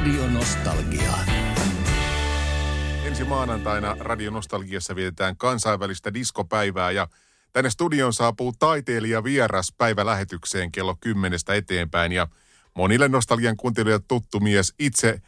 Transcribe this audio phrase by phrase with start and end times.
[0.00, 1.12] Radio Nostalgia.
[3.06, 7.06] Ensi maanantaina Radio Nostalgiassa vietetään kansainvälistä diskopäivää ja
[7.52, 12.26] tänne studion saapuu taiteilija vieras päivälähetykseen kello kymmenestä eteenpäin ja
[12.74, 15.20] monille nostalgian kuuntelijoille tuttu mies itse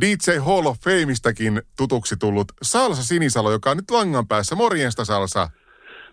[0.00, 4.54] DJ Hall of Fameistäkin tutuksi tullut Salsa Sinisalo, joka on nyt langan päässä.
[4.54, 5.50] Morjesta Salsa.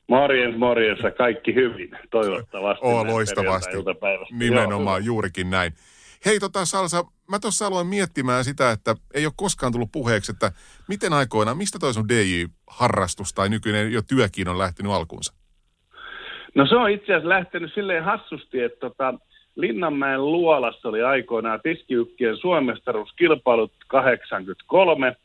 [0.08, 2.86] Morjens, morjens, kaikki hyvin, toivottavasti.
[2.86, 3.78] Oo, loistavasti.
[4.32, 5.74] Nimenomaan, Joo, juurikin näin.
[6.26, 10.52] Hei tota Salsa, mä tuossa aloin miettimään sitä, että ei ole koskaan tullut puheeksi, että
[10.88, 15.34] miten aikoina, mistä toi sun DJ-harrastus tai nykyinen jo työkin on lähtenyt alkuunsa?
[16.56, 19.14] No se on itse asiassa lähtenyt silleen hassusti, että tota,
[19.56, 25.16] Linnanmäen luolassa oli aikoinaan tiskiykkien suomestaruuskilpailut 83.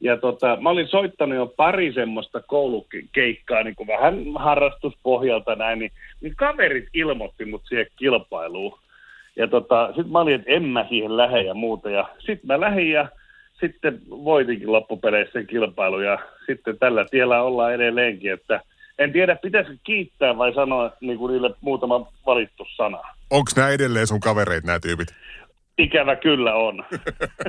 [0.00, 5.92] Ja tota, mä olin soittanut jo pari semmoista koulukeikkaa niin kuin vähän harrastuspohjalta näin, niin,
[6.20, 8.78] niin kaverit ilmoitti mut siihen kilpailuun.
[9.38, 11.90] Ja tota, sitten mä olin, että en mä siihen lähde ja muuta.
[11.90, 13.08] Ja sitten mä lähdin ja
[13.60, 16.00] sitten voitinkin loppupeleissä sen kilpailu.
[16.00, 18.60] Ja sitten tällä tiellä ollaan edelleenkin, että
[18.98, 22.98] en tiedä, pitäisikö kiittää vai sanoa niin kuin niille muutama valittu sana.
[23.30, 25.08] Onko nämä edelleen sun kavereit, nämä tyypit?
[25.78, 26.84] Ikävä kyllä on.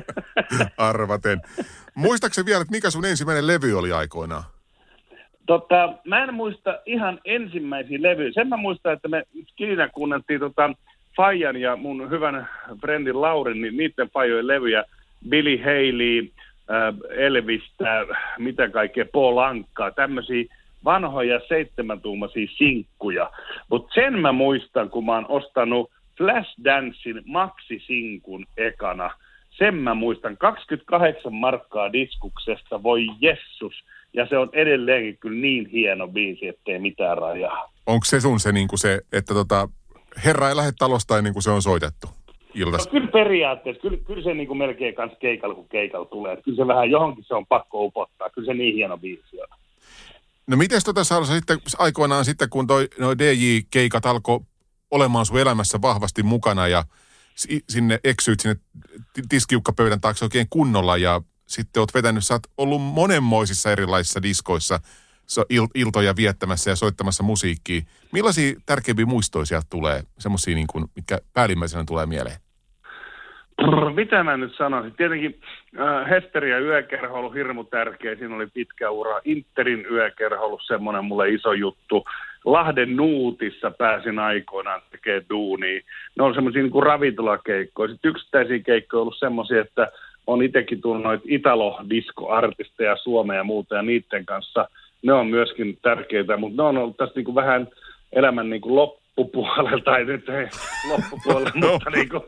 [0.78, 1.42] Arvaten.
[1.96, 4.44] Muistaakseni vielä, että mikä sun ensimmäinen levy oli aikoinaan?
[5.46, 8.32] Tota, mä en muista ihan ensimmäisiä levyjä.
[8.34, 9.24] Sen mä muistan, että me
[9.56, 10.70] Kiina kuunneltiin tota,
[11.20, 12.50] Fajan ja mun hyvän
[12.82, 14.84] friendin Laurin, niin niiden Fajojen levyjä,
[15.30, 16.32] Billy Haley,
[16.72, 18.06] äh, Elvistä,
[18.38, 20.44] mitä kaikkea, Paul Ankkaa, tämmöisiä
[20.86, 23.32] vanhoja seitsemäntuumaisia sinkkuja.
[23.70, 29.12] Mutta sen mä muistan, kun mä oon ostanut Flashdance Maxi-sinkun ekana.
[29.58, 33.74] Sen mä muistan, 28 markkaa diskuksesta, voi jessus.
[34.14, 37.72] Ja se on edelleenkin kyllä niin hieno biisi, ettei mitään rajaa.
[37.86, 39.70] Onko se sun se, niin se että tota,
[40.26, 42.08] herra ei lähde talosta ennen kuin se on soitettu?
[42.54, 42.86] Iltas.
[42.86, 46.38] No, kyllä periaatteessa, kyllä, kyllä se niin kuin melkein kans keikalla, kun keikalla tulee.
[46.42, 48.30] Kyllä se vähän johonkin se on pakko upottaa.
[48.30, 49.48] Kyllä se niin hieno biisi on.
[50.48, 54.40] No miten tota Salsa sitten aikoinaan sitten, kun toi, noi DJ-keikat alkoi
[54.92, 56.84] olemaan sun elämässä vahvasti mukana ja
[57.70, 58.60] sinne eksyit sinne
[59.30, 64.80] tiskiukkapöydän taakse oikein kunnolla ja sitten oot vetänyt, sä oot ollut monenmoisissa erilaisissa diskoissa
[65.38, 67.82] il- iltoja viettämässä ja soittamassa musiikkia.
[68.14, 72.38] Millaisia tärkeimpiä muistoisia tulee, semmoisia niin kuin, mitkä päällimmäisenä tulee mieleen?
[73.62, 74.94] Brr, mitä mä nyt sanoisin?
[74.98, 75.42] Tietenkin
[75.80, 78.16] äh, Hesteri ja yökerho on ollut hirmu tärkeä.
[78.16, 79.20] Siinä oli pitkä ura.
[79.26, 82.06] Interin yökerho on ollut semmoinen mulle iso juttu.
[82.46, 85.82] Lahden Nuutissa pääsin aikoinaan tekemään duunia.
[86.18, 87.90] Ne on semmoisia niin ravintolakeikkoja.
[87.92, 89.92] Sitten yksittäisiä keikkoja on ollut semmoisia, että
[90.28, 94.70] on itsekin tullut noita Italo-disko-artisteja Suomeen ja muuta, ja niiden kanssa
[95.02, 97.68] ne on myöskin tärkeitä, mutta ne on ollut tässä niin kuin vähän
[98.12, 100.48] elämän niin kuin loppupuolella, tai nyt ei
[100.90, 101.72] loppupuolella, no.
[101.72, 102.24] mutta niin kuin,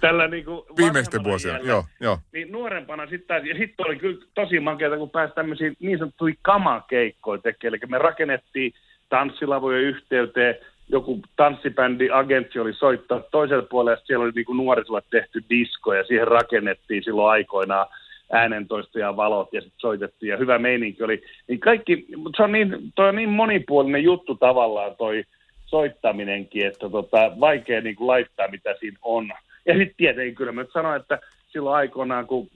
[0.00, 2.18] tällä niin kuin Viimeisten vuosien, joo, joo.
[2.32, 7.42] Niin nuorempana sitten, ja sitten oli kyllä tosi makeata, kun pääsi tämmöisiin niin sanottuihin kamakeikkoihin
[7.42, 7.74] tekemään.
[7.82, 8.72] Eli me rakennettiin
[9.08, 10.54] tanssilavojen yhteyteen,
[10.88, 15.94] joku tanssibändi agentsi oli soittaa toiselle puolelle, ja siellä oli niin kuin nuorisolle tehty disko,
[15.94, 17.86] ja siihen rakennettiin silloin aikoinaan
[18.32, 21.22] äänentoisto ja valot, ja sitten soitettiin, ja hyvä meininki oli.
[21.48, 25.24] Niin kaikki, mutta se on niin, toi on niin monipuolinen juttu tavallaan toi
[25.66, 29.32] soittaminenkin, että tota, vaikea niin kuin laittaa, mitä siinä on.
[29.66, 31.18] Ja sitten tietenkin kyllä mä sanoin, että
[31.52, 32.48] silloin aikoinaan, kun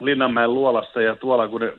[0.00, 1.72] Linnanmäen luolassa ja tuolla, kun ne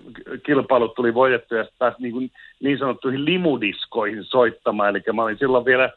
[0.46, 2.32] kilpailut tuli voitettu ja pääsi niin, kuin
[2.64, 4.90] niin sanottuihin limudiskoihin soittamaan.
[4.90, 5.90] Eli mä olin silloin vielä,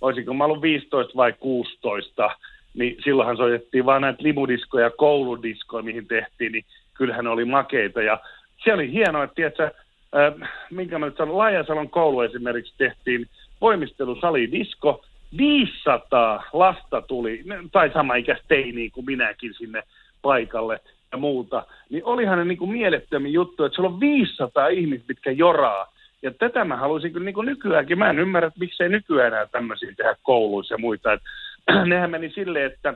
[0.00, 2.30] olisinko mä ollut 15 vai 16,
[2.74, 6.64] niin silloinhan soitettiin vaan näitä limudiskoja, kouludiskoja, mihin tehtiin, niin
[6.94, 8.02] kyllähän ne oli makeita.
[8.02, 8.20] Ja
[8.64, 9.70] se oli hienoa, että tiedätkö,
[10.16, 13.26] äh, minkä mä nyt sanon, Laajasalon koulu esimerkiksi tehtiin
[13.60, 15.04] voimistelusali disko,
[15.36, 19.82] 500 lasta tuli, tai sama ikäistä teiniä kuin minäkin sinne
[20.22, 20.80] paikalle
[21.12, 25.30] ja muuta, niin olihan ne niin kuin mielettömin juttu, että siellä on 500 ihmistä, mitkä
[25.30, 25.92] joraa.
[26.22, 27.98] Ja tätä mä haluaisin kyllä niin kuin nykyäänkin.
[27.98, 31.12] Mä en ymmärrä, että miksei nykyään enää tämmöisiä tehdä kouluissa ja muita.
[31.12, 31.20] Et,
[31.86, 32.94] nehän meni silleen, että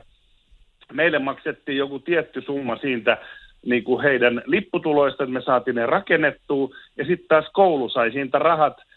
[0.93, 3.17] meille maksettiin joku tietty summa siitä
[3.65, 6.69] niin kuin heidän lipputuloista, että me saatiin ne rakennettua.
[6.97, 8.77] Ja sitten taas koulu sai siitä rahat–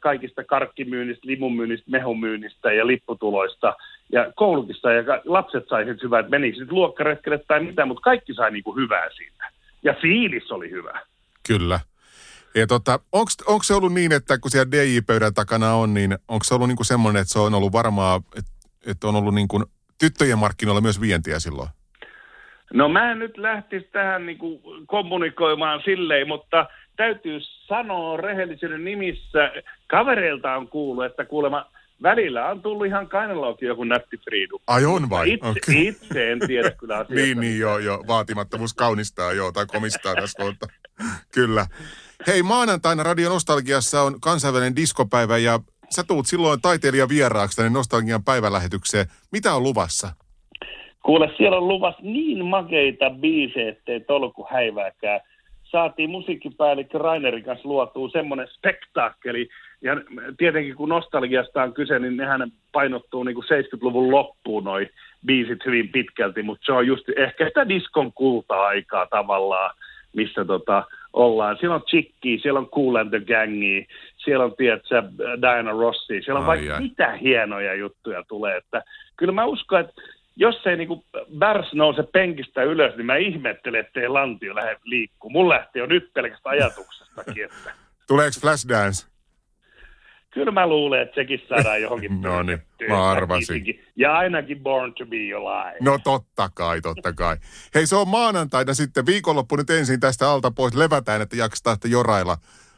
[0.00, 3.76] kaikista karkkimyynnistä, limunmyynnistä, mehumyynnistä ja lipputuloista.
[4.12, 8.34] Ja koulutista ja lapset sai sitten hyvää, että menikö sitten luokkaretkelle tai mitä, mutta kaikki
[8.34, 9.50] sai niinku hyvää siitä.
[9.82, 11.00] Ja fiilis oli hyvä.
[11.48, 11.80] Kyllä.
[12.54, 16.54] Ja tota, onko se ollut niin, että kun siellä DJ-pöydän takana on, niin onko se
[16.54, 18.20] ollut niinku semmoinen, että se on ollut varmaa,
[18.88, 19.64] että, on ollut niinku
[19.98, 21.68] tyttöjen markkinoilla myös vientiä silloin?
[22.72, 29.52] No mä en nyt lähtisi tähän niinku kommunikoimaan silleen, mutta täytyy sanoa rehellisyyden nimissä,
[29.86, 31.66] kavereilta on kuullut, että kuulemma
[32.02, 34.60] välillä on tullut ihan kainalaukin joku nätti friidu.
[34.66, 35.32] Ai on vai?
[35.32, 35.86] Itse, Okei.
[35.86, 37.14] itse en tiedä kyllä asiasta.
[37.14, 38.04] Niin, niin, joo, joo.
[38.06, 40.66] Vaatimattomuus kaunistaa, joo, tai komistaa tässä kohta.
[41.34, 41.66] Kyllä.
[42.26, 48.24] Hei, maanantaina Radio Nostalgiassa on kansainvälinen diskopäivä ja sä tuut silloin taiteilija vieraaksi tänne Nostalgian
[48.24, 49.06] päivälähetykseen.
[49.32, 50.08] Mitä on luvassa?
[51.02, 55.20] Kuule, siellä on luvassa niin makeita biisejä, ettei tolku häivääkään.
[55.62, 59.48] Saatiin musiikkipäällikkö Rainerin kanssa luotua semmoinen spektaakkeli.
[59.82, 59.96] Ja
[60.38, 64.88] tietenkin kun nostalgiasta on kyse, niin nehän painottuu niin kuin 70-luvun loppuun noi
[65.26, 69.74] biisit hyvin pitkälti, mutta se on just ehkä sitä diskon kulta-aikaa tavallaan,
[70.16, 70.84] missä tota,
[71.18, 71.56] ollaan.
[71.60, 73.86] Siellä on Chicki, siellä on Cool and the Gangi,
[74.16, 75.02] siellä on, tiedätkö,
[75.42, 76.80] Diana Rossi, siellä on Ai vaikka ai.
[76.82, 78.56] mitä hienoja juttuja tulee.
[78.56, 78.82] Että
[79.16, 79.92] kyllä mä uskon, että
[80.36, 81.04] jos ei niinku
[81.38, 85.30] Bärs nouse penkistä ylös, niin mä ihmettelen, ettei lantio lähde liikkuu.
[85.30, 87.72] Mun lähtee jo nyt pelkästä ajatuksestakin, että
[88.08, 89.06] Tuleeko Flashdance?
[90.30, 92.58] Kyllä mä luulen, että sekin saadaan johonkin No niin,
[92.88, 93.64] mä arvasin.
[93.96, 95.76] Ja ainakin Born to be Alive.
[95.80, 97.36] No totta kai, totta kai.
[97.74, 99.06] Hei, se on maanantaina sitten.
[99.06, 100.74] Viikonloppu nyt ensin tästä alta pois.
[100.74, 102.36] Levätään, että jaksetaan sitten jorailla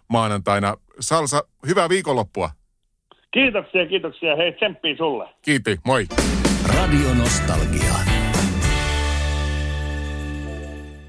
[0.08, 0.76] maanantaina.
[1.00, 2.50] Salsa, hyvää viikonloppua.
[3.31, 4.37] Kiitoksia, kiitoksia.
[4.37, 5.29] Hei, tsemppiä sulle.
[5.43, 6.06] Kiitti, moi.
[6.75, 8.19] Radio Nostalgia.